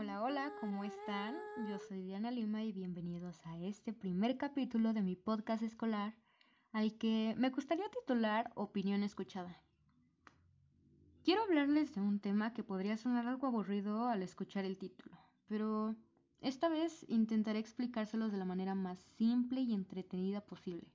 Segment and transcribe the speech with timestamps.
[0.00, 1.34] Hola, hola, ¿cómo están?
[1.68, 6.14] Yo soy Diana Lima y bienvenidos a este primer capítulo de mi podcast escolar
[6.70, 9.60] al que me gustaría titular Opinión escuchada.
[11.24, 15.18] Quiero hablarles de un tema que podría sonar algo aburrido al escuchar el título,
[15.48, 15.96] pero
[16.40, 20.94] esta vez intentaré explicárselos de la manera más simple y entretenida posible.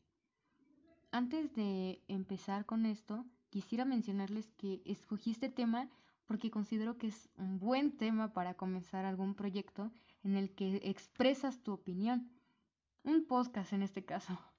[1.12, 5.90] Antes de empezar con esto, quisiera mencionarles que escogí este tema
[6.26, 9.92] porque considero que es un buen tema para comenzar algún proyecto
[10.24, 12.32] en el que expresas tu opinión.
[13.04, 14.38] Un podcast en este caso.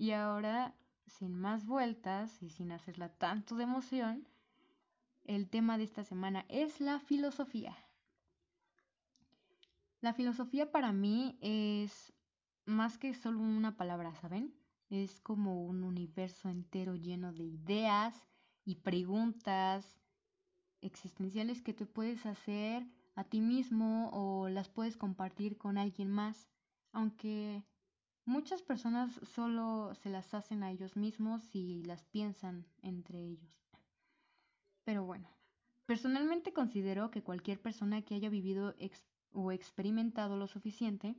[0.00, 4.28] Y ahora, sin más vueltas y sin hacerla tanto de emoción,
[5.24, 7.76] el tema de esta semana es la filosofía.
[10.00, 12.12] La filosofía para mí es
[12.64, 14.54] más que solo una palabra, ¿saben?
[14.88, 18.14] Es como un universo entero lleno de ideas
[18.64, 19.98] y preguntas
[20.80, 26.48] existenciales que te puedes hacer a ti mismo o las puedes compartir con alguien más,
[26.92, 27.64] aunque
[28.24, 33.68] muchas personas solo se las hacen a ellos mismos y las piensan entre ellos.
[34.84, 35.28] Pero bueno,
[35.86, 38.74] personalmente considero que cualquier persona que haya vivido
[39.32, 41.16] o experimentado lo suficiente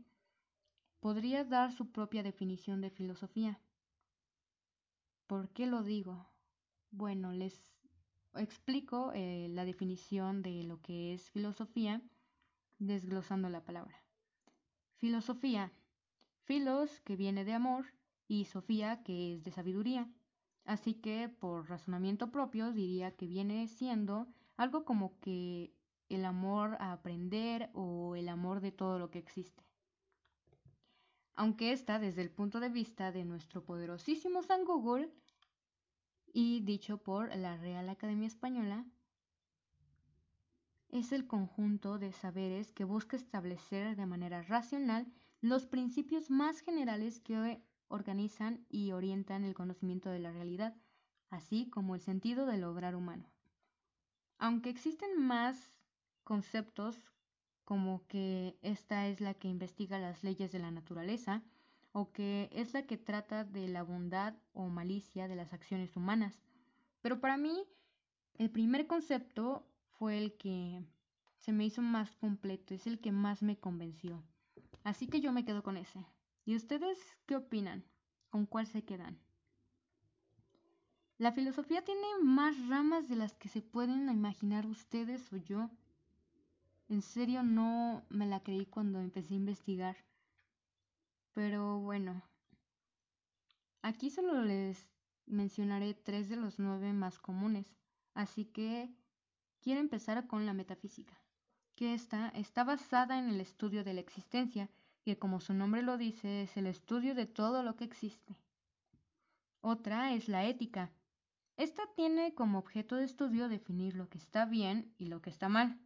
[1.00, 3.60] podría dar su propia definición de filosofía.
[5.28, 6.26] ¿Por qué lo digo?
[6.92, 7.62] Bueno, les
[8.36, 12.02] explico eh, la definición de lo que es filosofía
[12.80, 14.04] desglosando la palabra.
[14.98, 15.72] Filosofía.
[16.44, 17.86] Filos, que viene de amor,
[18.28, 20.10] y Sofía, que es de sabiduría.
[20.66, 25.74] Así que, por razonamiento propio, diría que viene siendo algo como que
[26.10, 29.64] el amor a aprender o el amor de todo lo que existe.
[31.36, 35.10] Aunque esta, desde el punto de vista de nuestro poderosísimo San Google,
[36.34, 38.86] y dicho por la Real Academia Española,
[40.90, 47.20] es el conjunto de saberes que busca establecer de manera racional los principios más generales
[47.20, 50.76] que organizan y orientan el conocimiento de la realidad,
[51.30, 53.32] así como el sentido del obrar humano.
[54.38, 55.72] Aunque existen más
[56.24, 56.98] conceptos
[57.66, 61.44] como que esta es la que investiga las leyes de la naturaleza,
[62.00, 66.40] o que es la que trata de la bondad o malicia de las acciones humanas.
[67.02, 67.66] Pero para mí,
[68.38, 69.68] el primer concepto
[69.98, 70.82] fue el que
[71.40, 74.24] se me hizo más completo, es el que más me convenció.
[74.86, 76.06] Así que yo me quedo con ese.
[76.46, 77.84] ¿Y ustedes qué opinan?
[78.30, 79.20] ¿Con cuál se quedan?
[81.18, 85.70] La filosofía tiene más ramas de las que se pueden imaginar ustedes o yo.
[86.88, 89.98] En serio no me la creí cuando empecé a investigar.
[91.40, 92.22] Pero bueno,
[93.82, 94.90] aquí solo les
[95.26, 97.78] mencionaré tres de los nueve más comunes,
[98.14, 98.94] así que
[99.62, 101.18] quiero empezar con la metafísica,
[101.76, 104.70] que esta está basada en el estudio de la existencia,
[105.02, 108.36] que como su nombre lo dice es el estudio de todo lo que existe.
[109.62, 110.92] Otra es la ética.
[111.56, 115.48] Esta tiene como objeto de estudio definir lo que está bien y lo que está
[115.48, 115.80] mal.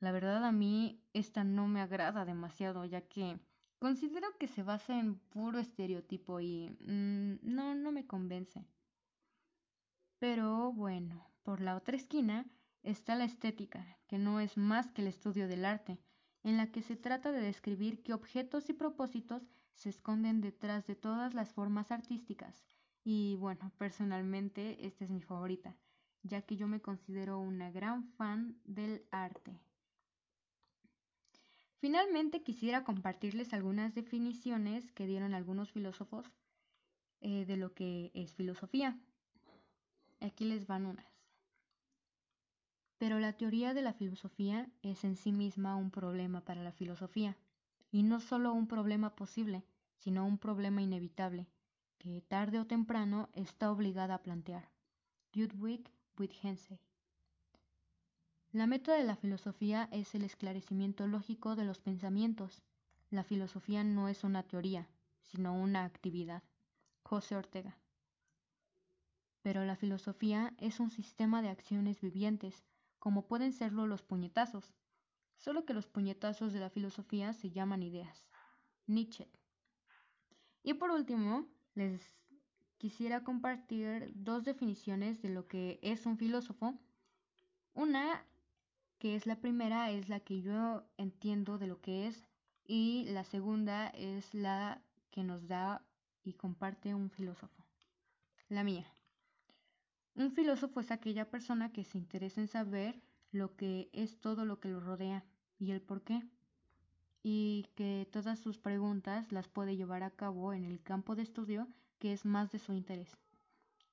[0.00, 3.38] La verdad a mí esta no me agrada demasiado, ya que
[3.82, 8.64] Considero que se basa en puro estereotipo y mm, no, no me convence.
[10.20, 12.46] Pero bueno, por la otra esquina
[12.84, 15.98] está la estética, que no es más que el estudio del arte,
[16.44, 19.42] en la que se trata de describir qué objetos y propósitos
[19.74, 22.64] se esconden detrás de todas las formas artísticas.
[23.02, 25.76] Y bueno, personalmente esta es mi favorita,
[26.22, 29.60] ya que yo me considero una gran fan del arte.
[31.82, 36.30] Finalmente quisiera compartirles algunas definiciones que dieron algunos filósofos
[37.20, 38.96] eh, de lo que es filosofía.
[40.20, 41.12] Aquí les van unas.
[42.98, 47.36] Pero la teoría de la filosofía es en sí misma un problema para la filosofía,
[47.90, 49.64] y no solo un problema posible,
[49.96, 51.48] sino un problema inevitable,
[51.98, 54.70] que tarde o temprano está obligada a plantear.
[55.32, 56.78] Ludwig Wittgenstein
[58.52, 62.62] la meta de la filosofía es el esclarecimiento lógico de los pensamientos.
[63.10, 64.88] La filosofía no es una teoría,
[65.22, 66.42] sino una actividad.
[67.02, 67.78] José Ortega.
[69.40, 72.62] Pero la filosofía es un sistema de acciones vivientes,
[72.98, 74.74] como pueden serlo los puñetazos,
[75.38, 78.26] solo que los puñetazos de la filosofía se llaman ideas.
[78.86, 79.28] Nietzsche.
[80.62, 82.02] Y por último, les
[82.76, 86.74] quisiera compartir dos definiciones de lo que es un filósofo.
[87.74, 88.26] Una
[89.02, 92.22] que es la primera, es la que yo entiendo de lo que es
[92.64, 95.84] y la segunda es la que nos da
[96.22, 97.64] y comparte un filósofo.
[98.48, 98.86] La mía.
[100.14, 103.02] Un filósofo es aquella persona que se interesa en saber
[103.32, 105.24] lo que es todo lo que lo rodea
[105.58, 106.22] y el por qué,
[107.24, 111.66] y que todas sus preguntas las puede llevar a cabo en el campo de estudio
[111.98, 113.10] que es más de su interés.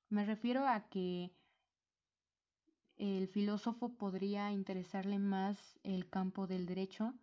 [0.10, 1.32] Me refiero a que
[3.00, 7.14] el filósofo podría interesarle más el campo del derecho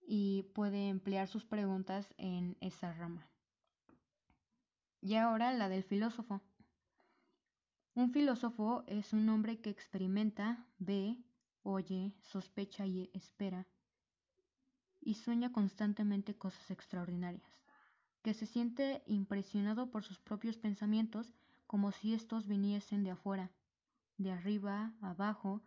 [0.00, 3.28] y puede emplear sus preguntas en esa rama.
[5.02, 6.40] Y ahora la del filósofo.
[7.94, 11.18] Un filósofo es un hombre que experimenta, ve,
[11.62, 13.66] oye, sospecha y espera,
[14.98, 17.60] y sueña constantemente cosas extraordinarias,
[18.22, 21.34] que se siente impresionado por sus propios pensamientos
[21.66, 23.50] como si estos viniesen de afuera,
[24.22, 25.60] de arriba, abajo,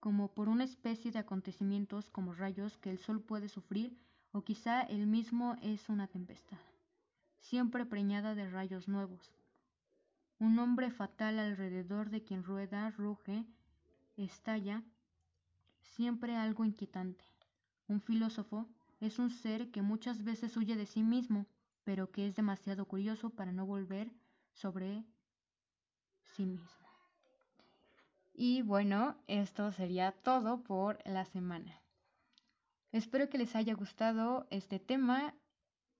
[0.00, 3.96] como por una especie de acontecimientos como rayos que el sol puede sufrir
[4.32, 6.58] o quizá él mismo es una tempestad,
[7.38, 9.32] siempre preñada de rayos nuevos,
[10.38, 13.44] un hombre fatal alrededor de quien rueda, ruge,
[14.16, 14.82] estalla,
[15.82, 17.24] siempre algo inquietante.
[17.88, 18.66] Un filósofo
[19.00, 21.46] es un ser que muchas veces huye de sí mismo,
[21.84, 24.10] pero que es demasiado curioso para no volver
[24.54, 25.04] sobre
[26.22, 26.79] sí mismo.
[28.42, 31.82] Y bueno, esto sería todo por la semana.
[32.90, 35.34] Espero que les haya gustado este tema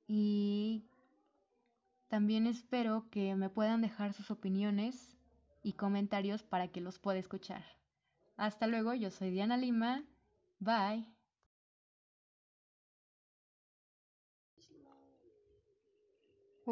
[0.06, 0.86] y
[2.08, 5.18] también espero que me puedan dejar sus opiniones
[5.62, 7.62] y comentarios para que los pueda escuchar.
[8.38, 10.02] Hasta luego, yo soy Diana Lima.
[10.60, 11.19] Bye.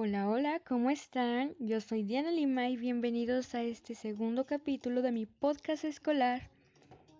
[0.00, 1.56] Hola, hola, ¿cómo están?
[1.59, 6.50] Yo soy Diana Lima y bienvenidos a este segundo capítulo de mi podcast escolar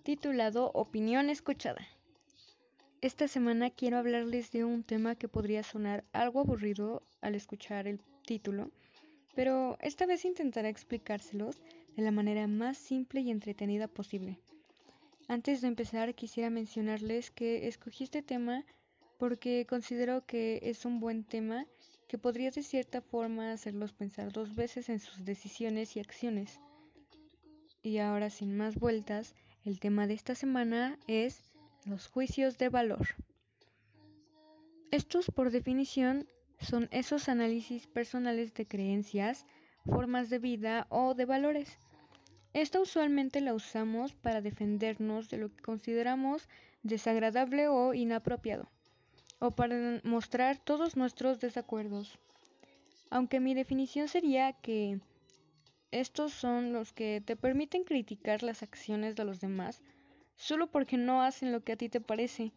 [0.05, 1.85] titulado Opinión Escuchada.
[3.01, 7.99] Esta semana quiero hablarles de un tema que podría sonar algo aburrido al escuchar el
[8.25, 8.71] título,
[9.35, 11.61] pero esta vez intentaré explicárselos
[11.97, 14.39] de la manera más simple y entretenida posible.
[15.27, 18.65] Antes de empezar quisiera mencionarles que escogí este tema
[19.19, 21.67] porque considero que es un buen tema
[22.09, 26.59] que podría de cierta forma hacerlos pensar dos veces en sus decisiones y acciones.
[27.83, 29.35] Y ahora sin más vueltas,
[29.65, 31.53] el tema de esta semana es
[31.85, 33.09] los juicios de valor.
[34.91, 36.27] Estos, por definición,
[36.61, 39.45] son esos análisis personales de creencias,
[39.85, 41.79] formas de vida o de valores.
[42.55, 46.49] Esta usualmente la usamos para defendernos de lo que consideramos
[46.83, 48.71] desagradable o inapropiado,
[49.41, 52.19] o para mostrar todos nuestros desacuerdos.
[53.11, 55.01] Aunque mi definición sería que
[55.91, 59.81] estos son los que te permiten criticar las acciones de los demás
[60.37, 62.53] solo porque no hacen lo que a ti te parece.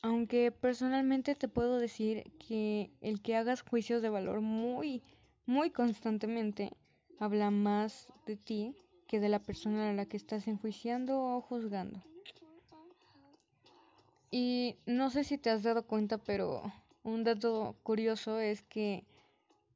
[0.00, 5.02] Aunque personalmente te puedo decir que el que hagas juicios de valor muy,
[5.46, 6.72] muy constantemente
[7.18, 8.74] habla más de ti
[9.06, 12.02] que de la persona a la que estás enjuiciando o juzgando.
[14.34, 16.62] Y no sé si te has dado cuenta, pero
[17.04, 19.04] un dato curioso es que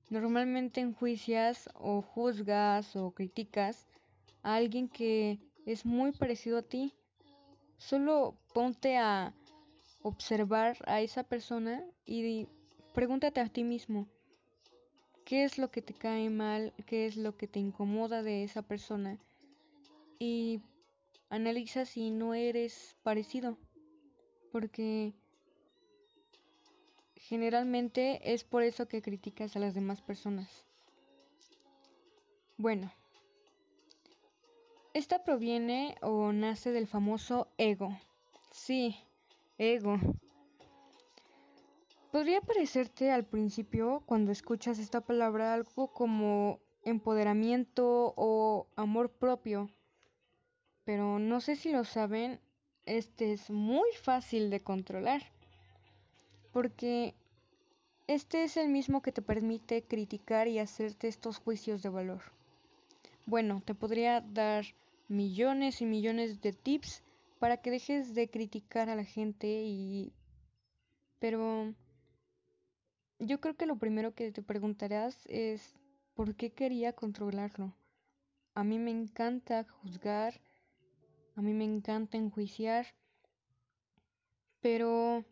[0.08, 3.86] normalmente enjuicias o juzgas o criticas
[4.42, 6.94] a alguien que es muy parecido a ti.
[7.76, 9.34] Solo ponte a
[10.00, 12.48] observar a esa persona y
[12.94, 14.08] pregúntate a ti mismo,
[15.26, 16.72] ¿qué es lo que te cae mal?
[16.86, 19.18] ¿Qué es lo que te incomoda de esa persona?
[20.18, 20.62] Y
[21.28, 23.58] analiza si no eres parecido,
[24.56, 25.12] porque
[27.14, 30.64] generalmente es por eso que criticas a las demás personas.
[32.56, 32.90] Bueno.
[34.94, 37.98] Esta proviene o nace del famoso ego.
[38.50, 38.96] Sí,
[39.58, 39.98] ego.
[42.10, 49.68] Podría parecerte al principio, cuando escuchas esta palabra, algo como empoderamiento o amor propio.
[50.86, 52.40] Pero no sé si lo saben,
[52.86, 55.22] este es muy fácil de controlar.
[56.52, 57.14] Porque
[58.06, 62.22] este es el mismo que te permite criticar y hacerte estos juicios de valor.
[63.26, 64.64] Bueno, te podría dar
[65.08, 67.02] millones y millones de tips
[67.38, 70.12] para que dejes de criticar a la gente y...
[71.18, 71.74] Pero
[73.18, 75.74] yo creo que lo primero que te preguntarás es
[76.14, 77.74] ¿por qué quería controlarlo?
[78.54, 80.40] A mí me encanta juzgar,
[81.36, 82.86] a mí me encanta enjuiciar,
[84.60, 85.24] pero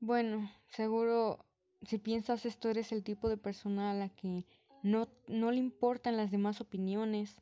[0.00, 1.44] bueno, seguro
[1.82, 4.46] si piensas esto eres el tipo de persona a la que
[4.82, 7.36] no, no le importan las demás opiniones,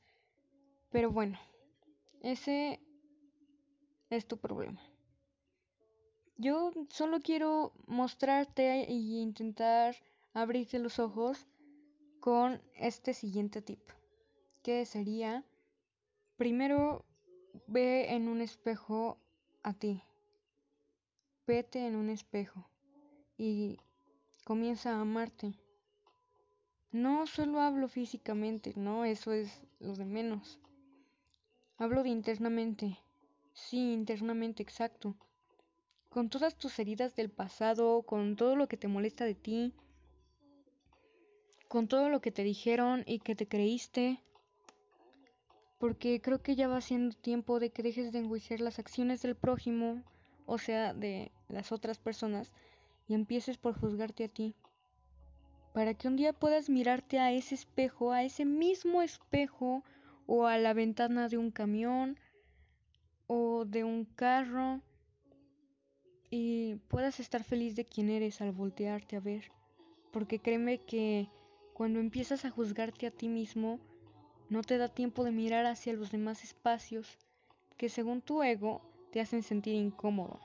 [0.91, 1.39] pero bueno,
[2.23, 2.81] ese
[4.11, 4.81] es tu problema.
[6.39, 9.97] Yo solo quiero mostrarte e intentar
[10.35, 11.47] abrirte los ojos
[12.21, 13.81] con este siguiente tip,
[14.63, 15.45] que sería,
[16.37, 17.06] primero
[17.67, 19.19] ve en un espejo
[19.63, 20.03] a ti,
[21.47, 22.69] vete en un espejo
[23.37, 23.79] y
[24.45, 25.55] comienza a amarte.
[26.93, 30.59] No solo hablo físicamente, no, eso es lo de menos.
[31.79, 32.99] Hablo de internamente.
[33.53, 35.15] Sí, internamente, exacto.
[36.09, 39.75] Con todas tus heridas del pasado, con todo lo que te molesta de ti,
[41.69, 44.23] con todo lo que te dijeron y que te creíste.
[45.79, 49.35] Porque creo que ya va siendo tiempo de que dejes de enjuiciar las acciones del
[49.35, 50.03] prójimo,
[50.47, 52.53] o sea, de las otras personas,
[53.09, 54.55] y empieces por juzgarte a ti.
[55.75, 59.83] Para que un día puedas mirarte a ese espejo, a ese mismo espejo,
[60.27, 62.19] o a la ventana de un camión,
[63.27, 64.81] o de un carro,
[66.31, 69.51] y puedas estar feliz de quién eres al voltearte a ver.
[70.13, 71.29] Porque créeme que
[71.75, 73.79] cuando empiezas a juzgarte a ti mismo,
[74.49, 77.19] no te da tiempo de mirar hacia los demás espacios
[77.77, 78.81] que según tu ego
[79.13, 80.41] te hacen sentir incómodo.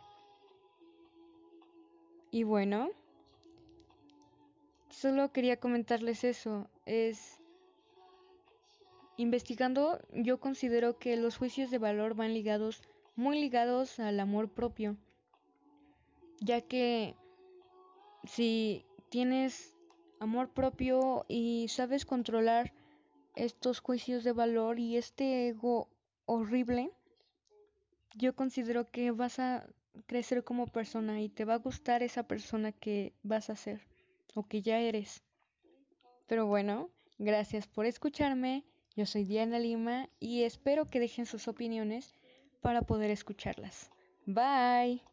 [2.32, 2.90] Y bueno,
[4.90, 6.68] solo quería comentarles eso.
[6.86, 7.40] Es
[9.18, 12.82] investigando, yo considero que los juicios de valor van ligados,
[13.16, 14.98] muy ligados al amor propio,
[16.40, 17.16] ya que
[18.24, 19.76] si tienes
[20.20, 22.74] amor propio y sabes controlar
[23.36, 25.90] estos juicios de valor y este ego
[26.26, 26.92] horrible,
[28.16, 29.68] yo considero que vas a
[30.06, 33.88] crecer como persona y te va a gustar esa persona que vas a ser
[34.34, 35.24] o que ya eres.
[36.28, 38.64] Pero bueno, gracias por escucharme.
[38.96, 42.14] Yo soy Diana Lima y espero que dejen sus opiniones
[42.62, 43.90] para poder escucharlas.
[44.26, 45.11] Bye.